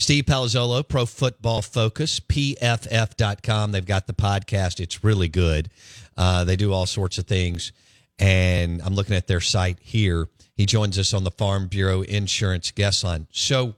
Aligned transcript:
Steve 0.00 0.24
Palazzolo, 0.24 0.86
Pro 0.86 1.04
Football 1.04 1.60
Focus, 1.60 2.20
PFF.com. 2.20 3.72
They've 3.72 3.84
got 3.84 4.06
the 4.06 4.14
podcast. 4.14 4.80
It's 4.80 5.04
really 5.04 5.28
good. 5.28 5.68
Uh, 6.16 6.42
they 6.44 6.56
do 6.56 6.72
all 6.72 6.86
sorts 6.86 7.18
of 7.18 7.26
things. 7.26 7.72
And 8.18 8.80
I'm 8.82 8.94
looking 8.94 9.14
at 9.14 9.26
their 9.26 9.42
site 9.42 9.78
here. 9.82 10.28
He 10.56 10.64
joins 10.64 10.98
us 10.98 11.12
on 11.12 11.24
the 11.24 11.30
Farm 11.30 11.68
Bureau 11.68 12.00
Insurance 12.00 12.70
guest 12.70 13.04
line. 13.04 13.26
So, 13.30 13.76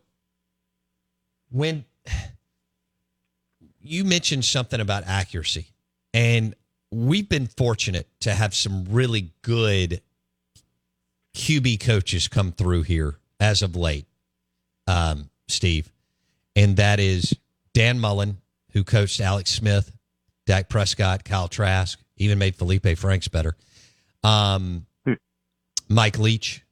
when 1.51 1.85
you 3.81 4.05
mentioned 4.05 4.45
something 4.45 4.81
about 4.81 5.03
accuracy, 5.07 5.67
and 6.15 6.55
we've 6.93 7.29
been 7.29 7.49
fortunate 7.49 8.09
to 8.21 8.33
have 8.33 8.55
some 8.55 8.85
really 8.91 9.33
good 9.43 10.01
QB 11.35 11.81
coaches 11.81 12.29
come 12.29 12.53
through 12.53 12.83
here 12.83 13.17
as 13.41 13.61
of 13.63 13.75
late, 13.75 14.07
um, 14.87 15.29
Steve, 15.49 15.92
and 16.57 16.77
that 16.77 17.01
is 17.01 17.35
Dan 17.73 17.99
Mullen, 17.99 18.39
who 18.73 18.85
coached 18.85 19.21
Alex 19.21 19.51
Smith, 19.51 19.93
Dak 20.47 20.69
Prescott, 20.69 21.25
Kyle 21.25 21.49
Trask, 21.49 21.99
even 22.17 22.39
made 22.39 22.57
Felipe 22.57 22.97
Franks 22.97 23.29
better. 23.29 23.57
Um, 24.23 24.87
hmm. 25.05 25.15
Mike 25.89 26.19
Leach, 26.19 26.65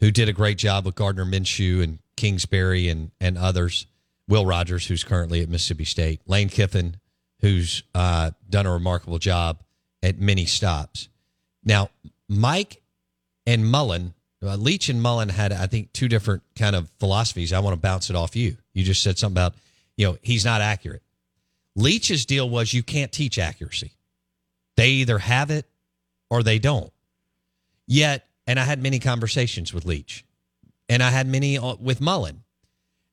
who 0.00 0.10
did 0.10 0.28
a 0.28 0.32
great 0.32 0.58
job 0.58 0.86
with 0.86 0.94
Gardner 0.94 1.24
Minshew 1.24 1.82
and 1.82 1.98
Kingsbury 2.16 2.88
and 2.88 3.10
and 3.20 3.38
others. 3.38 3.86
Will 4.28 4.46
Rogers, 4.46 4.86
who's 4.86 5.02
currently 5.02 5.42
at 5.42 5.48
Mississippi 5.48 5.84
State. 5.84 6.20
Lane 6.26 6.48
Kiffin, 6.48 6.96
who's 7.40 7.82
uh, 7.94 8.30
done 8.48 8.64
a 8.64 8.72
remarkable 8.72 9.18
job 9.18 9.60
at 10.02 10.18
many 10.18 10.46
stops. 10.46 11.08
Now, 11.64 11.90
Mike 12.28 12.80
and 13.44 13.68
Mullen, 13.68 14.14
uh, 14.42 14.56
Leach 14.56 14.88
and 14.88 15.02
Mullen 15.02 15.28
had, 15.28 15.52
I 15.52 15.66
think, 15.66 15.92
two 15.92 16.08
different 16.08 16.42
kind 16.56 16.74
of 16.74 16.88
philosophies. 16.98 17.52
I 17.52 17.60
want 17.60 17.74
to 17.74 17.80
bounce 17.80 18.10
it 18.10 18.16
off 18.16 18.34
you. 18.36 18.56
You 18.72 18.84
just 18.84 19.02
said 19.02 19.18
something 19.18 19.34
about, 19.34 19.54
you 19.96 20.06
know, 20.06 20.18
he's 20.22 20.44
not 20.44 20.60
accurate. 20.60 21.02
Leach's 21.76 22.24
deal 22.24 22.48
was 22.48 22.72
you 22.72 22.82
can't 22.82 23.12
teach 23.12 23.38
accuracy. 23.38 23.92
They 24.76 24.88
either 24.88 25.18
have 25.18 25.50
it 25.50 25.66
or 26.30 26.42
they 26.42 26.58
don't. 26.58 26.92
Yet 27.86 28.26
and 28.46 28.58
I 28.58 28.64
had 28.64 28.82
many 28.82 28.98
conversations 28.98 29.72
with 29.72 29.84
Leach, 29.84 30.24
and 30.88 31.04
I 31.04 31.10
had 31.10 31.28
many 31.28 31.56
uh, 31.56 31.76
with 31.76 32.00
Mullen. 32.00 32.42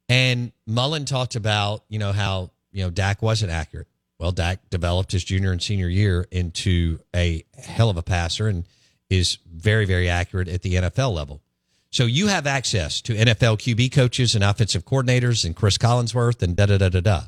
And 0.09 0.51
Mullen 0.65 1.05
talked 1.05 1.35
about, 1.35 1.83
you 1.89 1.99
know, 1.99 2.11
how, 2.11 2.49
you 2.71 2.83
know, 2.83 2.89
Dak 2.89 3.21
wasn't 3.21 3.51
accurate. 3.51 3.87
Well, 4.19 4.31
Dak 4.31 4.67
developed 4.71 5.11
his 5.11 5.23
junior 5.23 5.51
and 5.51 5.61
senior 5.61 5.89
year 5.89 6.25
into 6.31 6.99
a 7.15 7.43
hell 7.55 7.91
of 7.91 7.97
a 7.97 8.01
passer 8.01 8.47
and 8.47 8.63
is 9.09 9.37
very, 9.51 9.85
very 9.85 10.09
accurate 10.09 10.47
at 10.47 10.61
the 10.61 10.75
NFL 10.75 11.13
level. 11.13 11.41
So 11.89 12.05
you 12.05 12.27
have 12.27 12.45
access 12.45 13.01
to 13.01 13.13
NFL 13.13 13.57
QB 13.59 13.91
coaches 13.91 14.35
and 14.35 14.43
offensive 14.43 14.85
coordinators 14.85 15.45
and 15.45 15.55
Chris 15.55 15.77
Collinsworth 15.77 16.41
and 16.41 16.55
da 16.55 16.65
da 16.65 16.77
da 16.77 16.89
da 16.89 16.99
da. 16.99 17.21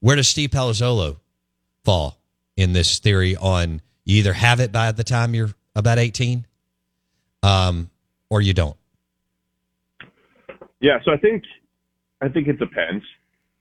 Where 0.00 0.16
does 0.16 0.28
Steve 0.28 0.50
Palazzolo 0.50 1.18
fall 1.84 2.18
in 2.56 2.72
this 2.72 2.98
theory 2.98 3.36
on 3.36 3.82
you 4.04 4.18
either 4.18 4.32
have 4.32 4.60
it 4.60 4.72
by 4.72 4.92
the 4.92 5.04
time 5.04 5.34
you're 5.34 5.54
about 5.76 5.98
18 5.98 6.46
um, 7.42 7.90
or 8.30 8.40
you 8.40 8.54
don't? 8.54 8.76
Yeah, 10.80 10.98
so 11.04 11.12
I 11.12 11.18
think 11.18 11.44
I 12.22 12.28
think 12.28 12.48
it 12.48 12.58
depends. 12.58 13.04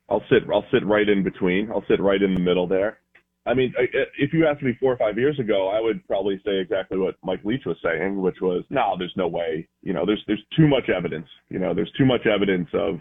I'll 0.08 0.24
sit 0.30 0.44
I'll 0.52 0.66
sit 0.72 0.86
right 0.86 1.08
in 1.08 1.24
between. 1.24 1.70
I'll 1.70 1.84
sit 1.88 2.00
right 2.00 2.22
in 2.22 2.34
the 2.34 2.40
middle 2.40 2.66
there. 2.66 3.00
I 3.46 3.54
mean, 3.54 3.74
if 4.18 4.34
you 4.34 4.46
asked 4.46 4.62
me 4.62 4.78
four 4.80 4.94
or 4.94 4.98
five 4.98 5.18
years 5.18 5.40
ago, 5.40 5.70
I 5.70 5.80
would 5.80 6.06
probably 6.08 6.40
say 6.46 6.60
exactly 6.60 6.98
what 6.98 7.16
Mike 7.24 7.44
Leach 7.44 7.64
was 7.66 7.78
saying, 7.84 8.22
which 8.22 8.36
was, 8.42 8.64
no, 8.70 8.96
there's 8.98 9.14
no 9.16 9.28
way. 9.28 9.68
You 9.82 9.94
know, 9.94 10.06
there's 10.06 10.24
there's 10.28 10.44
too 10.56 10.68
much 10.68 10.90
evidence. 10.90 11.28
You 11.50 11.60
know, 11.60 11.74
there's 11.74 11.92
too 11.98 12.06
much 12.06 12.28
evidence 12.28 12.68
of 12.74 13.00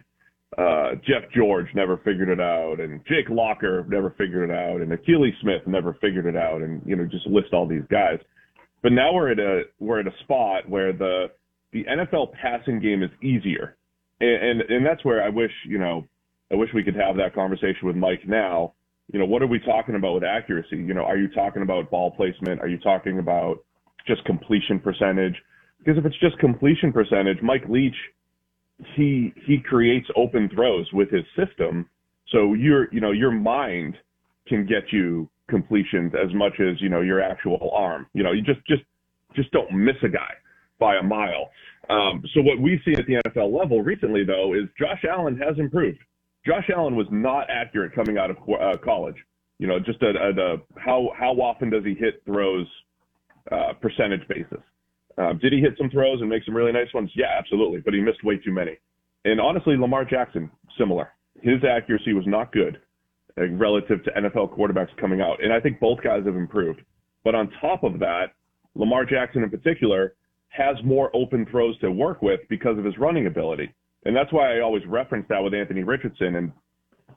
uh, 0.56 0.94
Jeff 1.06 1.30
George 1.34 1.66
never 1.74 1.98
figured 1.98 2.30
it 2.30 2.40
out, 2.40 2.80
and 2.80 3.00
Jake 3.06 3.28
Locker 3.28 3.84
never 3.88 4.10
figured 4.16 4.48
it 4.48 4.54
out, 4.54 4.80
and 4.80 4.90
Akili 4.90 5.30
Smith 5.42 5.62
never 5.66 5.98
figured 6.00 6.26
it 6.26 6.36
out, 6.36 6.62
and 6.62 6.80
you 6.86 6.96
know, 6.96 7.04
just 7.04 7.26
list 7.26 7.52
all 7.52 7.66
these 7.66 7.86
guys. 7.90 8.18
But 8.82 8.92
now 8.92 9.12
we're 9.12 9.32
at 9.32 9.38
a 9.38 9.62
we're 9.78 10.00
at 10.00 10.06
a 10.06 10.14
spot 10.24 10.68
where 10.68 10.92
the 10.92 11.26
the 11.72 11.84
NFL 11.84 12.32
passing 12.32 12.80
game 12.80 13.02
is 13.02 13.10
easier, 13.22 13.76
and, 14.20 14.60
and 14.60 14.70
and 14.70 14.86
that's 14.86 15.04
where 15.04 15.22
I 15.22 15.28
wish 15.28 15.52
you 15.66 15.78
know 15.78 16.06
I 16.50 16.54
wish 16.54 16.70
we 16.74 16.82
could 16.84 16.96
have 16.96 17.16
that 17.16 17.34
conversation 17.34 17.86
with 17.86 17.96
Mike 17.96 18.26
now. 18.26 18.74
You 19.12 19.18
know, 19.18 19.24
what 19.24 19.42
are 19.42 19.46
we 19.46 19.58
talking 19.58 19.94
about 19.94 20.14
with 20.14 20.24
accuracy? 20.24 20.76
You 20.76 20.94
know, 20.94 21.02
are 21.02 21.16
you 21.16 21.28
talking 21.28 21.62
about 21.62 21.90
ball 21.90 22.10
placement? 22.10 22.60
Are 22.60 22.68
you 22.68 22.78
talking 22.78 23.18
about 23.18 23.64
just 24.06 24.24
completion 24.24 24.78
percentage? 24.78 25.34
Because 25.78 25.96
if 25.98 26.04
it's 26.04 26.18
just 26.20 26.38
completion 26.38 26.92
percentage, 26.92 27.38
Mike 27.42 27.64
Leach, 27.68 27.96
he 28.94 29.32
he 29.46 29.58
creates 29.58 30.06
open 30.16 30.48
throws 30.54 30.86
with 30.92 31.10
his 31.10 31.24
system. 31.36 31.88
So 32.32 32.54
your 32.54 32.92
you 32.92 33.00
know 33.00 33.12
your 33.12 33.30
mind 33.30 33.96
can 34.46 34.66
get 34.66 34.92
you 34.92 35.28
completions 35.48 36.12
as 36.14 36.32
much 36.34 36.60
as 36.60 36.80
you 36.80 36.88
know 36.88 37.00
your 37.00 37.22
actual 37.22 37.70
arm. 37.74 38.06
You 38.12 38.22
know, 38.22 38.32
you 38.32 38.42
just 38.42 38.60
just 38.66 38.82
just 39.34 39.50
don't 39.52 39.72
miss 39.72 39.96
a 40.02 40.08
guy 40.08 40.34
by 40.78 40.96
a 40.96 41.02
mile. 41.02 41.50
Um, 41.90 42.22
so 42.34 42.42
what 42.42 42.60
we 42.60 42.80
see 42.84 42.92
at 42.92 43.06
the 43.06 43.20
NFL 43.26 43.58
level 43.58 43.82
recently, 43.82 44.24
though, 44.24 44.54
is 44.54 44.64
Josh 44.78 45.04
Allen 45.10 45.38
has 45.38 45.58
improved. 45.58 45.98
Josh 46.46 46.68
Allen 46.74 46.96
was 46.96 47.06
not 47.10 47.46
accurate 47.50 47.94
coming 47.94 48.18
out 48.18 48.30
of 48.30 48.36
uh, 48.48 48.76
college. 48.82 49.16
You 49.58 49.66
know, 49.66 49.78
just 49.78 50.02
at, 50.02 50.16
at 50.16 50.38
a, 50.38 50.56
how 50.76 51.10
how 51.18 51.32
often 51.32 51.70
does 51.70 51.84
he 51.84 51.94
hit 51.94 52.22
throws 52.24 52.66
uh, 53.50 53.72
percentage 53.80 54.26
basis? 54.28 54.60
Uh, 55.16 55.32
did 55.32 55.52
he 55.52 55.60
hit 55.60 55.74
some 55.76 55.90
throws 55.90 56.20
and 56.20 56.30
make 56.30 56.44
some 56.44 56.54
really 56.54 56.70
nice 56.70 56.92
ones? 56.94 57.10
Yeah, 57.14 57.36
absolutely. 57.36 57.80
But 57.80 57.92
he 57.92 58.00
missed 58.00 58.22
way 58.22 58.36
too 58.38 58.52
many. 58.52 58.78
And 59.24 59.40
honestly, 59.40 59.76
Lamar 59.76 60.04
Jackson, 60.04 60.48
similar. 60.78 61.10
His 61.42 61.64
accuracy 61.64 62.12
was 62.12 62.24
not 62.26 62.52
good 62.52 62.78
relative 63.52 64.02
to 64.04 64.10
NFL 64.10 64.56
quarterbacks 64.56 64.96
coming 65.00 65.20
out. 65.20 65.42
And 65.42 65.52
I 65.52 65.60
think 65.60 65.80
both 65.80 66.02
guys 66.02 66.24
have 66.24 66.36
improved. 66.36 66.80
But 67.24 67.34
on 67.34 67.50
top 67.60 67.84
of 67.84 67.98
that, 68.00 68.32
Lamar 68.74 69.04
Jackson 69.04 69.42
in 69.42 69.50
particular 69.50 70.14
has 70.48 70.76
more 70.84 71.14
open 71.14 71.46
throws 71.50 71.78
to 71.80 71.90
work 71.90 72.22
with 72.22 72.40
because 72.48 72.78
of 72.78 72.84
his 72.84 72.96
running 72.98 73.26
ability. 73.26 73.72
And 74.04 74.16
that's 74.16 74.32
why 74.32 74.56
I 74.56 74.60
always 74.60 74.84
reference 74.86 75.26
that 75.28 75.42
with 75.42 75.54
Anthony 75.54 75.82
Richardson. 75.82 76.36
And 76.36 76.52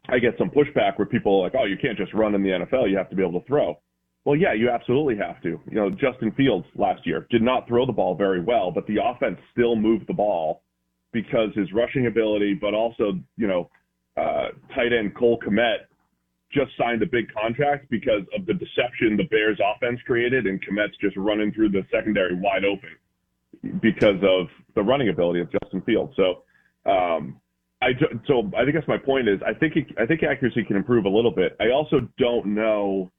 I 0.10 0.19
get 0.19 0.33
some 0.38 0.50
pushback 0.50 0.98
where 0.98 1.06
people 1.06 1.39
are 1.39 1.44
like, 1.44 1.54
oh, 1.57 1.66
you 1.66 1.78
can't 1.81 1.98
just 1.98 2.13
run 2.13 2.36
in 2.36 2.44
the 2.44 2.50
NFL. 2.50 2.89
You 2.89 2.98
have 2.98 3.10
to 3.10 3.16
be 3.16 3.24
able 3.24 3.39
to 3.39 3.48
throw. 3.48 3.80
Well, 4.25 4.36
yeah, 4.36 4.54
you 4.54 4.69
absolutely 4.69 5.16
have 5.18 5.42
to. 5.42 5.60
You 5.69 5.75
know, 5.75 5.89
Justin 5.89 6.31
Fields 6.38 6.66
last 6.75 7.06
year 7.06 7.28
did 7.31 7.42
not 7.42 7.68
throw 7.68 7.86
the 7.86 7.92
ball 7.92 8.16
very 8.16 8.42
well, 8.42 8.72
but 8.72 8.86
the 8.88 8.98
offense 9.04 9.39
still 9.51 9.75
moved 9.75 10.07
the 10.07 10.13
ball 10.13 10.62
because 11.12 11.50
his 11.56 11.72
rushing 11.74 12.07
ability, 12.07 12.54
but 12.54 12.74
also, 12.74 13.13
you 13.38 13.48
know, 13.48 13.69
uh, 14.18 14.50
tight 14.75 14.94
end 14.94 15.16
Cole 15.16 15.39
Kmet 15.39 15.88
just 16.51 16.72
signed 16.77 17.01
a 17.01 17.06
big 17.06 17.25
contract 17.34 17.89
because 17.89 18.24
of 18.38 18.45
the 18.45 18.54
deception 18.54 19.18
the 19.18 19.27
Bears 19.30 19.60
offense 19.63 20.00
created 20.06 20.45
and 20.45 20.62
Kmet's 20.62 20.98
just 21.00 21.16
running 21.16 21.51
through 21.54 21.69
the 21.69 21.81
secondary 21.92 22.36
wide 22.36 22.66
open 22.66 22.89
because 23.81 24.22
of 24.22 24.48
the 24.75 24.81
running 24.81 25.10
ability 25.10 25.39
of 25.39 25.51
Justin 25.51 25.81
Fields. 25.81 26.13
So, 26.16 26.44
um, 26.86 27.39
I 27.81 27.89
so 28.28 28.51
I 28.56 28.63
think 28.63 28.75
that's 28.75 28.88
my 28.88 28.98
point 28.98 29.28
is 29.28 29.39
I 29.45 29.54
think 29.54 29.75
it, 29.75 29.88
I 30.00 30.06
think 30.06 30.24
accuracy 30.24 30.63
can 30.63 30.75
improve 30.75 31.06
a 31.06 31.10
little 31.10 31.31
bit. 31.31 31.56
I 31.60 31.72
also 31.72 32.07
don't 32.18 32.48
know 32.48 33.12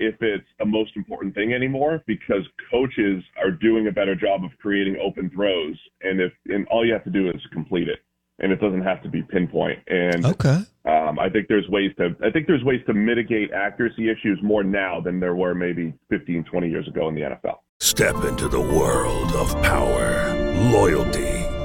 if 0.00 0.16
it's 0.20 0.46
a 0.60 0.66
most 0.66 0.96
important 0.96 1.34
thing 1.34 1.52
anymore 1.52 2.02
because 2.06 2.42
coaches 2.70 3.22
are 3.42 3.52
doing 3.52 3.86
a 3.86 3.92
better 3.92 4.16
job 4.16 4.42
of 4.44 4.50
creating 4.60 4.96
open 5.02 5.30
throws, 5.30 5.78
and 6.02 6.20
if 6.20 6.32
and 6.46 6.66
all 6.68 6.84
you 6.84 6.92
have 6.92 7.04
to 7.04 7.10
do 7.10 7.28
is 7.30 7.40
complete 7.52 7.88
it, 7.88 8.00
and 8.40 8.50
it 8.50 8.60
doesn't 8.60 8.82
have 8.82 9.02
to 9.04 9.08
be 9.08 9.22
pinpoint. 9.22 9.78
And 9.86 10.26
Okay. 10.26 10.58
um, 10.86 11.18
I 11.20 11.28
think 11.30 11.46
there's 11.48 11.68
ways 11.68 11.92
to 11.98 12.16
I 12.24 12.30
think 12.30 12.48
there's 12.48 12.64
ways 12.64 12.80
to 12.86 12.94
mitigate 12.94 13.52
accuracy 13.52 14.10
issues 14.10 14.40
more 14.42 14.64
now 14.64 15.00
than 15.00 15.20
there 15.20 15.36
were 15.36 15.54
maybe 15.54 15.94
15, 16.10 16.42
20 16.44 16.68
years 16.68 16.88
ago 16.88 17.08
in 17.08 17.14
the 17.14 17.20
NFL. 17.20 17.58
Step 17.78 18.24
into 18.24 18.48
the 18.48 18.60
world 18.60 19.30
of 19.32 19.52
power, 19.62 20.34
loyalty, 20.72 21.44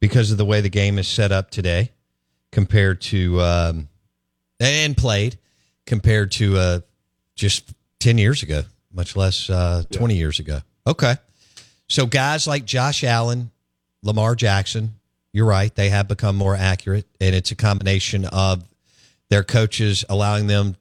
because 0.00 0.30
of 0.30 0.38
the 0.38 0.44
way 0.44 0.60
the 0.60 0.68
game 0.68 0.98
is 0.98 1.08
set 1.08 1.32
up 1.32 1.50
today, 1.50 1.92
compared 2.52 3.00
to 3.00 3.40
um, 3.40 3.88
and 4.60 4.96
played 4.96 5.38
compared 5.86 6.32
to 6.32 6.56
uh, 6.56 6.80
just 7.34 7.72
ten 8.00 8.18
years 8.18 8.42
ago, 8.42 8.62
much 8.92 9.16
less 9.16 9.48
uh, 9.48 9.82
twenty 9.90 10.16
years 10.16 10.40
ago. 10.40 10.60
Okay, 10.86 11.16
so 11.88 12.06
guys 12.06 12.46
like 12.46 12.64
Josh 12.64 13.04
Allen, 13.04 13.50
Lamar 14.02 14.34
Jackson, 14.34 14.94
you're 15.32 15.46
right. 15.46 15.74
They 15.74 15.90
have 15.90 16.08
become 16.08 16.36
more 16.36 16.56
accurate, 16.56 17.06
and 17.20 17.34
it's 17.34 17.50
a 17.50 17.56
combination 17.56 18.24
of 18.24 18.64
their 19.28 19.42
coaches 19.42 20.04
allowing 20.08 20.46
them, 20.46 20.76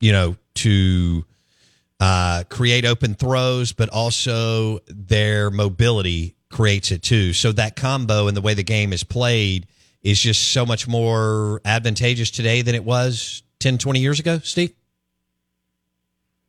you 0.00 0.12
know, 0.12 0.36
to 0.56 1.24
uh, 2.00 2.44
create 2.48 2.84
open 2.84 3.14
throws, 3.14 3.72
but 3.72 3.88
also 3.88 4.80
their 4.88 5.50
mobility 5.50 6.35
creates 6.56 6.90
it 6.90 7.02
too. 7.02 7.34
So 7.34 7.52
that 7.52 7.76
combo 7.76 8.28
and 8.28 8.36
the 8.36 8.40
way 8.40 8.54
the 8.54 8.64
game 8.64 8.94
is 8.94 9.04
played 9.04 9.66
is 10.02 10.18
just 10.18 10.52
so 10.52 10.64
much 10.64 10.88
more 10.88 11.60
advantageous 11.66 12.30
today 12.30 12.62
than 12.62 12.74
it 12.74 12.82
was 12.82 13.42
10, 13.58 13.76
20 13.76 14.00
years 14.00 14.18
ago, 14.18 14.38
Steve? 14.38 14.72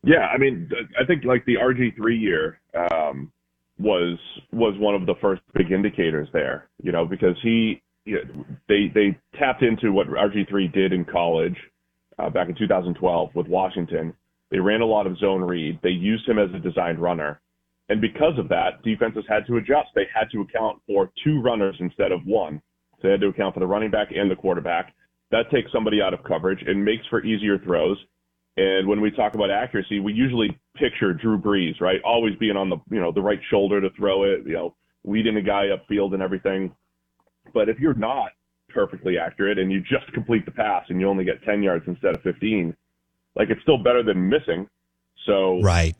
Yeah, 0.03 0.27
I 0.27 0.37
mean, 0.37 0.71
I 0.97 1.03
think 1.03 1.25
like 1.25 1.43
the 1.45 1.55
RG 1.55 1.97
three 1.97 2.17
year 2.17 2.61
um, 2.73 3.29
was 3.77 4.17
was 4.53 4.75
one 4.77 4.95
of 4.95 5.05
the 5.05 5.15
first 5.19 5.41
big 5.53 5.71
indicators 5.71 6.29
there. 6.31 6.69
You 6.81 6.93
know, 6.93 7.05
because 7.05 7.35
he 7.43 7.81
you 8.05 8.23
know, 8.23 8.45
they 8.69 8.89
they 8.93 9.17
tapped 9.37 9.63
into 9.63 9.91
what 9.91 10.07
RG 10.07 10.47
three 10.47 10.69
did 10.69 10.93
in 10.93 11.03
college 11.03 11.57
uh, 12.17 12.29
back 12.29 12.47
in 12.47 12.55
2012 12.55 13.35
with 13.35 13.47
Washington. 13.47 14.13
They 14.51 14.59
ran 14.59 14.79
a 14.79 14.85
lot 14.85 15.05
of 15.05 15.17
zone 15.17 15.41
read. 15.41 15.79
They 15.83 15.89
used 15.89 16.29
him 16.29 16.39
as 16.39 16.49
a 16.53 16.59
designed 16.59 16.99
runner, 16.99 17.41
and 17.89 18.01
because 18.01 18.37
of 18.37 18.49
that, 18.49 18.81
defenses 18.83 19.23
had 19.29 19.45
to 19.47 19.57
adjust. 19.57 19.89
They 19.95 20.07
had 20.13 20.29
to 20.31 20.41
account 20.41 20.81
for 20.85 21.11
two 21.23 21.41
runners 21.41 21.75
instead 21.79 22.11
of 22.11 22.25
one. 22.25 22.61
So 22.97 23.07
they 23.07 23.11
had 23.11 23.21
to 23.21 23.27
account 23.27 23.53
for 23.53 23.59
the 23.59 23.67
running 23.67 23.91
back 23.91 24.09
and 24.15 24.29
the 24.29 24.35
quarterback. 24.35 24.93
That 25.31 25.49
takes 25.51 25.71
somebody 25.71 26.01
out 26.01 26.13
of 26.13 26.23
coverage 26.23 26.63
and 26.65 26.83
makes 26.83 27.05
for 27.09 27.23
easier 27.23 27.57
throws. 27.57 27.97
And 28.57 28.87
when 28.87 29.01
we 29.01 29.11
talk 29.11 29.35
about 29.35 29.51
accuracy, 29.51 29.99
we 29.99 30.13
usually 30.13 30.57
picture 30.75 31.13
Drew 31.13 31.37
Brees, 31.37 31.79
right? 31.79 32.01
Always 32.03 32.35
being 32.39 32.57
on 32.57 32.69
the 32.69 32.77
you 32.89 32.99
know 32.99 33.11
the 33.11 33.21
right 33.21 33.39
shoulder 33.49 33.79
to 33.79 33.89
throw 33.91 34.23
it, 34.23 34.41
you 34.45 34.53
know, 34.53 34.75
leading 35.03 35.37
a 35.37 35.41
guy 35.41 35.67
upfield 35.67 36.13
and 36.13 36.23
everything. 36.23 36.73
But 37.53 37.69
if 37.69 37.79
you're 37.79 37.93
not 37.93 38.31
perfectly 38.69 39.17
accurate 39.17 39.59
and 39.59 39.71
you 39.71 39.81
just 39.81 40.11
complete 40.13 40.45
the 40.45 40.51
pass 40.51 40.85
and 40.89 40.99
you 40.99 41.07
only 41.07 41.23
get 41.23 41.41
10 41.43 41.63
yards 41.63 41.85
instead 41.87 42.15
of 42.15 42.21
15, 42.23 42.75
like 43.35 43.49
it's 43.49 43.61
still 43.61 43.77
better 43.77 44.03
than 44.03 44.27
missing. 44.27 44.67
So 45.25 45.61
Right. 45.61 45.95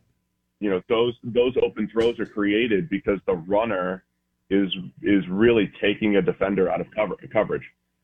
You 0.60 0.70
know 0.72 0.82
those 0.90 1.14
those 1.24 1.54
open 1.62 1.90
throws 1.92 2.20
are 2.20 2.26
created 2.26 2.90
because 2.90 3.20
the 3.26 3.36
runner 3.36 4.04
is 4.50 4.74
is 5.02 5.28
really 5.30 5.72
taking 5.82 6.16
a 6.18 6.22
defender 6.22 6.70
out 6.70 6.82
of 6.82 6.88
cover, 6.92 7.16
coverage. 7.32 7.64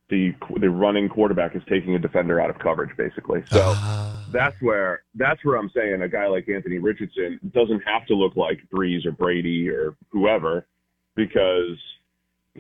The 0.10 0.34
the 0.60 0.70
running 0.70 1.10
quarterback 1.10 1.56
is 1.56 1.64
taking 1.68 1.96
a 1.96 2.00
defender 2.00 2.40
out 2.40 2.50
of 2.50 2.60
coverage, 2.60 2.96
basically. 2.98 3.44
So 3.50 3.62
ah. 3.76 4.26
that's 4.32 4.56
where 4.62 5.04
that's 5.16 5.44
where 5.44 5.56
I'm 5.56 5.72
saying 5.76 6.02
a 6.02 6.10
guy 6.10 6.28
like 6.28 6.48
Anthony 6.50 6.78
Richardson 6.78 7.40
doesn't 7.54 7.82
have 7.82 8.06
to 8.08 8.16
look 8.16 8.36
like 8.36 8.60
Brees 8.72 9.06
or 9.06 9.12
Brady 9.12 9.70
or 9.70 9.96
whoever 10.12 10.68
because 11.16 11.78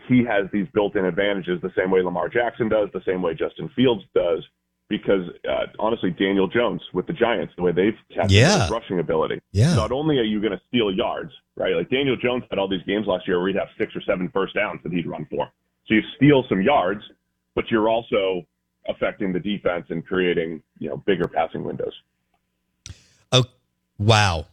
he 0.08 0.24
has 0.24 0.48
these 0.52 0.68
built-in 0.74 1.06
advantages 1.06 1.62
the 1.62 1.72
same 1.78 1.92
way 1.92 2.02
Lamar 2.02 2.30
Jackson 2.30 2.68
does, 2.68 2.90
the 2.94 3.04
same 3.06 3.22
way 3.22 3.34
Justin 3.34 3.70
Fields 3.76 4.04
does. 4.16 4.44
Because 4.90 5.28
uh, 5.50 5.66
honestly, 5.80 6.12
Daniel 6.12 6.48
Jones 6.48 6.82
with 6.94 7.08
the 7.08 7.14
Giants, 7.14 7.54
the 7.56 7.64
way 7.64 7.72
they've 7.72 7.98
tested 8.14 8.32
Yeah. 8.32 8.64
his 8.64 8.72
rushing 8.72 9.00
ability, 9.00 9.40
Yeah. 9.52 9.74
not 9.76 9.92
only 9.92 10.20
are 10.20 10.24
you 10.24 10.40
going 10.40 10.52
to 10.52 10.62
steal 10.68 10.92
yards, 10.92 11.32
right? 11.56 11.76
Like 11.76 11.90
Daniel 11.90 12.16
Jones 12.16 12.44
had 12.50 12.60
all 12.60 12.68
these 12.68 12.84
games 12.86 13.08
last 13.08 13.28
year 13.28 13.40
where 13.40 13.48
he'd 13.48 13.58
have 13.58 13.70
six 13.78 13.96
or 13.96 14.02
seven 14.02 14.30
first 14.30 14.54
downs 14.54 14.82
that 14.84 14.92
he'd 14.92 15.08
run 15.08 15.26
for. 15.30 15.50
So 15.88 15.96
you 15.96 16.02
steal 16.16 16.44
some 16.48 16.62
yards, 16.62 17.02
but 17.56 17.72
you're 17.72 17.90
also 17.90 18.46
affecting 18.88 19.32
the 19.34 19.40
defense 19.40 19.86
and 19.90 20.06
creating, 20.06 20.62
you 20.78 20.90
know, 20.90 20.98
bigger 20.98 21.28
passing 21.28 21.64
windows. 21.64 21.94
Oh, 23.32 23.46
wow. 23.98 24.46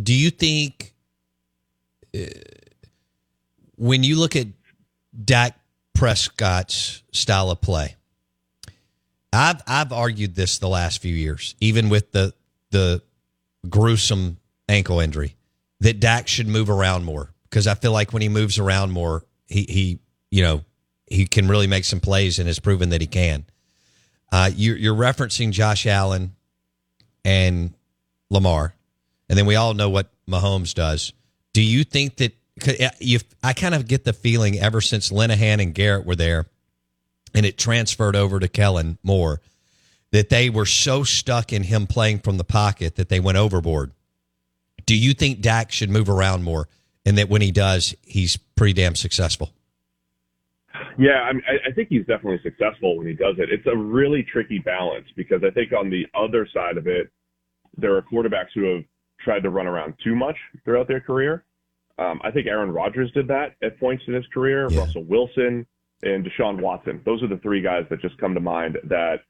Do 0.00 0.14
you 0.14 0.30
think 0.30 0.92
uh, 2.14 2.20
when 3.76 4.04
you 4.04 4.18
look 4.18 4.36
at 4.36 4.46
Dak 5.24 5.58
Prescott's 5.94 7.02
style 7.12 7.50
of 7.50 7.60
play, 7.60 7.96
I've 9.32 9.60
I've 9.66 9.92
argued 9.92 10.34
this 10.34 10.58
the 10.58 10.68
last 10.68 11.00
few 11.00 11.14
years, 11.14 11.54
even 11.60 11.88
with 11.88 12.12
the 12.12 12.34
the 12.70 13.02
gruesome 13.68 14.38
ankle 14.68 15.00
injury, 15.00 15.36
that 15.80 16.00
Dak 16.00 16.28
should 16.28 16.48
move 16.48 16.70
around 16.70 17.04
more 17.04 17.32
because 17.48 17.66
I 17.66 17.74
feel 17.74 17.92
like 17.92 18.12
when 18.12 18.22
he 18.22 18.28
moves 18.28 18.58
around 18.58 18.92
more, 18.92 19.24
he 19.46 19.62
he 19.68 19.98
you 20.30 20.42
know 20.42 20.64
he 21.06 21.26
can 21.26 21.48
really 21.48 21.66
make 21.66 21.84
some 21.84 22.00
plays 22.00 22.38
and 22.38 22.46
has 22.46 22.58
proven 22.58 22.90
that 22.90 23.00
he 23.00 23.06
can. 23.06 23.44
Uh, 24.32 24.48
you're, 24.54 24.76
you're 24.76 24.94
referencing 24.94 25.50
Josh 25.50 25.84
Allen 25.84 26.36
and 27.24 27.74
Lamar, 28.30 28.74
and 29.28 29.36
then 29.36 29.44
we 29.44 29.56
all 29.56 29.74
know 29.74 29.90
what 29.90 30.08
Mahomes 30.28 30.72
does. 30.72 31.12
Do 31.52 31.62
you 31.62 31.84
think 31.84 32.16
that? 32.16 32.34
you? 33.00 33.18
I 33.42 33.52
kind 33.54 33.74
of 33.74 33.88
get 33.88 34.04
the 34.04 34.12
feeling 34.12 34.58
ever 34.58 34.80
since 34.80 35.10
Linehan 35.10 35.60
and 35.60 35.74
Garrett 35.74 36.06
were 36.06 36.14
there, 36.14 36.46
and 37.34 37.46
it 37.46 37.58
transferred 37.58 38.16
over 38.16 38.38
to 38.38 38.48
Kellen 38.48 38.98
Moore, 39.02 39.40
that 40.10 40.28
they 40.28 40.50
were 40.50 40.66
so 40.66 41.04
stuck 41.04 41.52
in 41.52 41.64
him 41.64 41.86
playing 41.86 42.20
from 42.20 42.36
the 42.36 42.44
pocket 42.44 42.96
that 42.96 43.08
they 43.08 43.20
went 43.20 43.38
overboard. 43.38 43.92
Do 44.86 44.96
you 44.96 45.14
think 45.14 45.40
Dak 45.40 45.70
should 45.70 45.90
move 45.90 46.08
around 46.08 46.42
more, 46.42 46.68
and 47.06 47.16
that 47.18 47.28
when 47.28 47.42
he 47.42 47.52
does, 47.52 47.94
he's 48.02 48.36
pretty 48.36 48.72
damn 48.72 48.96
successful? 48.96 49.50
Yeah, 50.98 51.22
I, 51.22 51.32
mean, 51.32 51.42
I, 51.66 51.72
think 51.72 51.88
he's 51.88 52.06
definitely 52.06 52.40
successful 52.42 52.96
when 52.96 53.06
he 53.06 53.12
does 53.12 53.36
it. 53.38 53.50
It's 53.50 53.66
a 53.66 53.76
really 53.76 54.22
tricky 54.22 54.58
balance 54.58 55.06
because 55.16 55.42
I 55.44 55.50
think 55.50 55.72
on 55.72 55.90
the 55.90 56.06
other 56.14 56.48
side 56.52 56.76
of 56.76 56.86
it, 56.86 57.10
there 57.76 57.94
are 57.96 58.02
quarterbacks 58.02 58.48
who 58.54 58.64
have 58.74 58.84
tried 59.20 59.42
to 59.42 59.50
run 59.50 59.66
around 59.66 59.94
too 60.02 60.14
much 60.14 60.36
throughout 60.64 60.88
their 60.88 61.00
career. 61.00 61.44
Um, 61.98 62.20
I 62.24 62.30
think 62.30 62.46
Aaron 62.46 62.70
Rodgers 62.70 63.10
did 63.12 63.28
that 63.28 63.56
at 63.62 63.78
points 63.78 64.04
in 64.06 64.14
his 64.14 64.26
career. 64.32 64.68
Yeah. 64.70 64.80
Russell 64.80 65.04
Wilson 65.04 65.66
and 66.02 66.24
Deshaun 66.24 66.60
Watson. 66.60 67.00
Those 67.04 67.22
are 67.22 67.28
the 67.28 67.38
three 67.38 67.60
guys 67.60 67.84
that 67.90 68.00
just 68.00 68.16
come 68.18 68.34
to 68.34 68.40
mind 68.40 68.78
that 68.84 69.20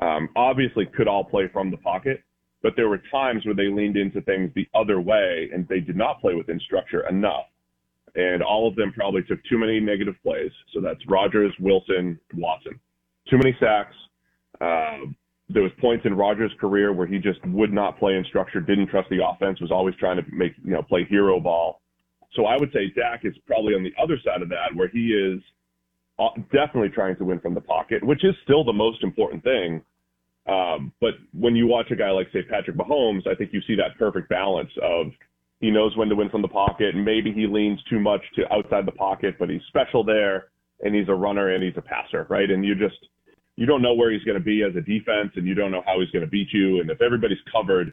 um, 0.00 0.28
obviously 0.36 0.86
could 0.86 1.08
all 1.08 1.24
play 1.24 1.48
from 1.52 1.70
the 1.70 1.76
pocket, 1.78 2.22
but 2.62 2.74
there 2.76 2.88
were 2.88 3.00
times 3.10 3.44
where 3.44 3.54
they 3.54 3.68
leaned 3.68 3.96
into 3.96 4.20
things 4.22 4.50
the 4.54 4.68
other 4.74 5.00
way 5.00 5.48
and 5.52 5.66
they 5.68 5.80
did 5.80 5.96
not 5.96 6.20
play 6.20 6.34
within 6.34 6.60
structure 6.60 7.06
enough. 7.08 7.46
And 8.14 8.42
all 8.42 8.66
of 8.66 8.74
them 8.74 8.92
probably 8.92 9.22
took 9.22 9.38
too 9.44 9.58
many 9.58 9.78
negative 9.80 10.14
plays. 10.22 10.50
So 10.74 10.80
that's 10.80 11.00
Rodgers, 11.06 11.52
Wilson, 11.60 12.18
Watson. 12.34 12.80
Too 13.30 13.38
many 13.38 13.56
sacks. 13.60 13.94
Uh, 14.60 15.12
there 15.48 15.62
was 15.62 15.72
points 15.80 16.04
in 16.04 16.14
Rodgers' 16.14 16.52
career 16.60 16.92
where 16.92 17.06
he 17.06 17.18
just 17.18 17.44
would 17.46 17.72
not 17.72 17.98
play 17.98 18.16
in 18.16 18.24
structure, 18.24 18.60
didn't 18.60 18.88
trust 18.88 19.08
the 19.08 19.20
offense, 19.24 19.60
was 19.60 19.70
always 19.70 19.94
trying 19.96 20.16
to 20.16 20.24
make 20.30 20.52
you 20.64 20.72
know 20.72 20.82
play 20.82 21.04
hero 21.04 21.40
ball. 21.40 21.80
So 22.34 22.44
I 22.44 22.56
would 22.58 22.70
say 22.72 22.92
Dak 22.94 23.24
is 23.24 23.34
probably 23.46 23.74
on 23.74 23.82
the 23.82 23.92
other 24.02 24.18
side 24.24 24.42
of 24.42 24.48
that, 24.50 24.74
where 24.74 24.88
he 24.88 25.08
is 25.08 25.40
definitely 26.52 26.90
trying 26.90 27.16
to 27.16 27.24
win 27.24 27.40
from 27.40 27.54
the 27.54 27.60
pocket, 27.60 28.04
which 28.04 28.24
is 28.24 28.34
still 28.44 28.64
the 28.64 28.72
most 28.72 29.02
important 29.02 29.42
thing. 29.42 29.82
Um, 30.48 30.92
but 31.00 31.14
when 31.38 31.54
you 31.54 31.66
watch 31.66 31.90
a 31.90 31.96
guy 31.96 32.10
like 32.10 32.28
say 32.32 32.42
Patrick 32.42 32.76
Mahomes, 32.76 33.26
I 33.26 33.34
think 33.34 33.52
you 33.52 33.60
see 33.66 33.76
that 33.76 33.98
perfect 33.98 34.28
balance 34.28 34.70
of 34.82 35.08
he 35.60 35.70
knows 35.70 35.96
when 35.96 36.08
to 36.08 36.14
win 36.14 36.30
from 36.30 36.42
the 36.42 36.48
pocket, 36.48 36.94
and 36.94 37.04
maybe 37.04 37.32
he 37.32 37.46
leans 37.46 37.80
too 37.90 37.98
much 37.98 38.22
to 38.36 38.52
outside 38.52 38.86
the 38.86 38.92
pocket, 38.92 39.36
but 39.38 39.50
he's 39.50 39.60
special 39.68 40.04
there, 40.04 40.46
and 40.82 40.94
he's 40.94 41.08
a 41.08 41.14
runner 41.14 41.54
and 41.54 41.62
he's 41.62 41.76
a 41.76 41.82
passer, 41.82 42.26
right? 42.30 42.50
And 42.50 42.64
you 42.64 42.74
just 42.74 42.96
you 43.56 43.66
don't 43.66 43.82
know 43.82 43.94
where 43.94 44.12
he's 44.12 44.22
going 44.22 44.38
to 44.38 44.44
be 44.44 44.62
as 44.62 44.74
a 44.76 44.80
defense, 44.80 45.32
and 45.34 45.46
you 45.46 45.54
don't 45.54 45.72
know 45.72 45.82
how 45.84 46.00
he's 46.00 46.10
going 46.10 46.24
to 46.24 46.30
beat 46.30 46.48
you. 46.52 46.80
And 46.80 46.90
if 46.90 47.02
everybody's 47.02 47.38
covered, 47.52 47.92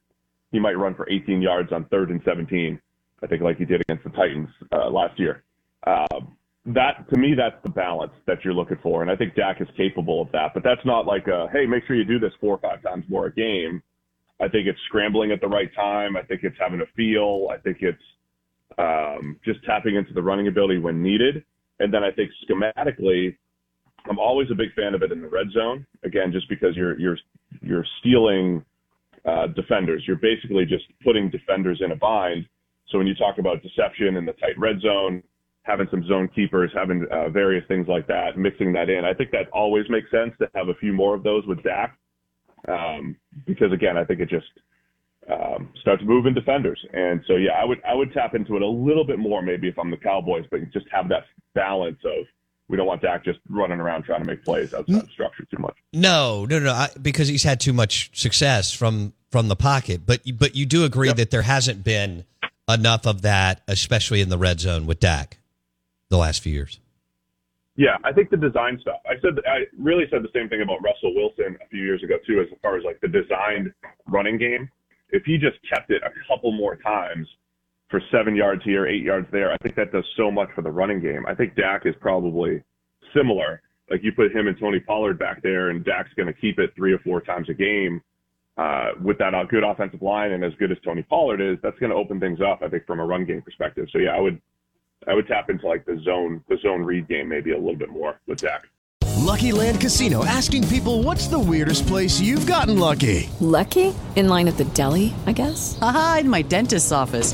he 0.51 0.59
might 0.59 0.77
run 0.77 0.93
for 0.93 1.09
18 1.09 1.41
yards 1.41 1.71
on 1.71 1.85
third 1.85 2.11
and 2.11 2.21
17. 2.23 2.79
I 3.23 3.27
think 3.27 3.41
like 3.41 3.57
he 3.57 3.65
did 3.65 3.81
against 3.81 4.03
the 4.03 4.11
Titans 4.11 4.49
uh, 4.71 4.89
last 4.89 5.19
year. 5.19 5.43
Um, 5.87 6.37
that 6.67 7.07
to 7.13 7.19
me, 7.19 7.33
that's 7.35 7.61
the 7.63 7.69
balance 7.69 8.13
that 8.25 8.43
you're 8.43 8.53
looking 8.53 8.77
for, 8.81 9.01
and 9.01 9.11
I 9.11 9.15
think 9.15 9.35
Dak 9.35 9.61
is 9.61 9.67
capable 9.77 10.21
of 10.21 10.31
that. 10.31 10.51
But 10.53 10.63
that's 10.63 10.83
not 10.85 11.05
like 11.05 11.27
a 11.27 11.47
hey, 11.53 11.65
make 11.65 11.85
sure 11.85 11.95
you 11.95 12.05
do 12.05 12.19
this 12.19 12.33
four 12.41 12.55
or 12.55 12.59
five 12.59 12.81
times 12.81 13.05
more 13.07 13.27
a 13.27 13.33
game. 13.33 13.83
I 14.41 14.47
think 14.47 14.67
it's 14.67 14.79
scrambling 14.87 15.31
at 15.31 15.41
the 15.41 15.47
right 15.47 15.69
time. 15.75 16.17
I 16.17 16.23
think 16.23 16.41
it's 16.43 16.57
having 16.59 16.81
a 16.81 16.85
feel. 16.95 17.47
I 17.51 17.57
think 17.57 17.77
it's 17.81 17.97
um, 18.77 19.39
just 19.45 19.63
tapping 19.63 19.95
into 19.95 20.13
the 20.13 20.21
running 20.21 20.47
ability 20.47 20.79
when 20.79 21.01
needed. 21.01 21.45
And 21.79 21.93
then 21.93 22.03
I 22.03 22.11
think 22.11 22.31
schematically, 22.49 23.37
I'm 24.09 24.19
always 24.19 24.49
a 24.51 24.55
big 24.55 24.73
fan 24.73 24.93
of 24.93 25.03
it 25.03 25.11
in 25.11 25.21
the 25.21 25.27
red 25.27 25.51
zone. 25.51 25.85
Again, 26.03 26.31
just 26.31 26.49
because 26.49 26.75
you're 26.75 26.99
you're 26.99 27.17
you're 27.61 27.85
stealing 27.99 28.63
uh, 29.25 29.47
defenders. 29.47 30.03
You're 30.07 30.17
basically 30.17 30.65
just 30.65 30.85
putting 31.03 31.29
defenders 31.29 31.81
in 31.83 31.91
a 31.91 31.95
bind. 31.95 32.45
So 32.89 32.97
when 32.97 33.07
you 33.07 33.15
talk 33.15 33.37
about 33.37 33.63
deception 33.63 34.15
in 34.17 34.25
the 34.25 34.33
tight 34.33 34.57
red 34.57 34.79
zone, 34.81 35.23
having 35.65 35.87
some 35.89 36.05
zone 36.07 36.29
keepers, 36.33 36.71
having 36.73 37.05
uh, 37.11 37.29
various 37.29 37.67
things 37.67 37.87
like 37.87 38.05
that, 38.07 38.37
mixing 38.37 38.71
that 38.73 38.89
in, 38.89 39.03
I 39.03 39.13
think 39.13 39.31
that 39.31 39.49
always 39.51 39.85
makes 39.89 40.09
sense 40.11 40.31
to 40.39 40.47
have 40.53 40.69
a 40.69 40.75
few 40.75 40.93
more 40.93 41.15
of 41.15 41.23
those 41.23 41.45
with 41.47 41.61
Dak. 41.63 41.97
Um, 42.67 43.15
because 43.45 43.71
again, 43.71 43.97
I 43.97 44.05
think 44.05 44.19
it 44.19 44.29
just 44.29 44.45
um, 45.31 45.69
starts 45.81 46.03
moving 46.05 46.33
defenders. 46.33 46.79
And 46.93 47.21
so, 47.27 47.35
yeah, 47.35 47.53
I 47.53 47.65
would 47.65 47.81
I 47.83 47.93
would 47.93 48.13
tap 48.13 48.35
into 48.35 48.55
it 48.55 48.61
a 48.61 48.67
little 48.67 49.05
bit 49.05 49.19
more 49.19 49.41
maybe 49.41 49.67
if 49.67 49.77
I'm 49.77 49.91
the 49.91 49.97
Cowboys, 49.97 50.45
but 50.51 50.59
just 50.71 50.85
have 50.91 51.09
that 51.09 51.25
balance 51.53 51.99
of 52.05 52.25
we 52.67 52.77
don't 52.77 52.87
want 52.87 53.01
Dak 53.01 53.23
just 53.23 53.39
running 53.49 53.79
around 53.79 54.03
trying 54.03 54.21
to 54.21 54.27
make 54.27 54.43
plays 54.43 54.73
outside 54.73 55.03
of 55.03 55.09
structure 55.11 55.45
too 55.45 55.57
much. 55.59 55.75
No, 55.93 56.45
no, 56.45 56.59
no, 56.59 56.71
I, 56.71 56.89
because 57.01 57.27
he's 57.27 57.43
had 57.43 57.59
too 57.59 57.73
much 57.73 58.11
success 58.19 58.71
from 58.71 59.13
from 59.31 59.47
the 59.47 59.55
pocket. 59.55 60.05
But 60.05 60.21
but 60.37 60.55
you 60.55 60.65
do 60.65 60.83
agree 60.83 61.11
that 61.11 61.31
there 61.31 61.43
hasn't 61.43 61.83
been 61.83 62.25
enough 62.69 63.05
of 63.05 63.21
that, 63.23 63.61
especially 63.67 64.21
in 64.21 64.29
the 64.29 64.37
red 64.37 64.59
zone 64.59 64.85
with 64.85 64.99
Dak, 64.99 65.37
the 66.09 66.17
last 66.17 66.41
few 66.41 66.53
years. 66.53 66.79
Yeah, 67.77 67.97
I 68.05 68.13
think 68.13 68.29
the 68.29 68.37
design 68.37 68.77
stuff. 68.81 69.01
I 69.05 69.19
said 69.21 69.35
I 69.45 69.65
really 69.77 70.05
said 70.09 70.23
the 70.23 70.31
same 70.33 70.47
thing 70.47 70.61
about 70.61 70.81
Russell 70.81 71.13
Wilson 71.13 71.57
a 71.61 71.67
few 71.67 71.83
years 71.83 72.01
ago 72.03 72.15
too, 72.25 72.39
as 72.39 72.47
far 72.61 72.77
as 72.77 72.83
like 72.85 73.01
the 73.01 73.07
designed 73.07 73.73
running 74.07 74.37
game. 74.37 74.69
If 75.09 75.23
he 75.25 75.37
just 75.37 75.57
kept 75.69 75.91
it 75.91 76.01
a 76.03 76.11
couple 76.27 76.51
more 76.51 76.77
times 76.77 77.27
for 77.89 78.01
seven 78.11 78.35
yards 78.35 78.63
here, 78.63 78.87
eight 78.87 79.03
yards 79.03 79.27
there, 79.31 79.51
I 79.51 79.57
think 79.57 79.75
that 79.75 79.91
does 79.91 80.05
so 80.15 80.31
much 80.31 80.49
for 80.55 80.61
the 80.61 80.71
running 80.71 81.01
game. 81.01 81.25
I 81.27 81.35
think 81.35 81.55
Dak 81.55 81.85
is 81.85 81.95
probably 81.99 82.63
similar. 83.13 83.61
Like 83.91 84.03
you 84.03 84.13
put 84.13 84.33
him 84.33 84.47
and 84.47 84.57
Tony 84.57 84.79
Pollard 84.79 85.19
back 85.19 85.43
there, 85.43 85.69
and 85.69 85.83
Dak's 85.83 86.13
going 86.15 86.27
to 86.27 86.33
keep 86.33 86.59
it 86.59 86.71
three 86.75 86.93
or 86.93 86.99
four 86.99 87.21
times 87.21 87.49
a 87.49 87.53
game. 87.53 88.01
Uh, 88.57 88.91
with 89.03 89.17
that 89.17 89.33
good 89.49 89.65
offensive 89.65 90.01
line 90.01 90.31
and 90.31 90.41
as 90.41 90.53
good 90.57 90.71
as 90.71 90.77
Tony 90.85 91.03
Pollard 91.03 91.41
is, 91.41 91.57
that's 91.61 91.77
going 91.77 91.89
to 91.89 91.95
open 91.95 92.21
things 92.21 92.39
up. 92.39 92.61
I 92.63 92.69
think 92.69 92.85
from 92.87 93.01
a 93.01 93.05
run 93.05 93.25
game 93.25 93.41
perspective. 93.41 93.87
So 93.91 93.99
yeah, 93.99 94.15
I 94.15 94.21
would 94.21 94.41
I 95.07 95.13
would 95.13 95.27
tap 95.27 95.49
into 95.49 95.67
like 95.67 95.85
the 95.85 95.99
zone 96.03 96.43
the 96.49 96.57
zone 96.57 96.83
read 96.83 97.07
game 97.07 97.29
maybe 97.29 97.51
a 97.51 97.57
little 97.57 97.75
bit 97.75 97.89
more 97.89 98.19
with 98.27 98.39
Dak. 98.39 98.67
Lucky 99.17 99.51
Land 99.51 99.81
Casino 99.81 100.23
asking 100.23 100.67
people 100.67 101.03
what's 101.03 101.27
the 101.27 101.39
weirdest 101.39 101.87
place 101.87 102.19
you've 102.19 102.45
gotten 102.45 102.79
lucky? 102.79 103.29
Lucky? 103.39 103.93
In 104.15 104.29
line 104.29 104.47
at 104.47 104.57
the 104.57 104.65
deli, 104.65 105.13
I 105.25 105.31
guess? 105.31 105.77
Aha, 105.81 106.17
in 106.21 106.29
my 106.29 106.41
dentist's 106.41 106.91
office. 106.91 107.33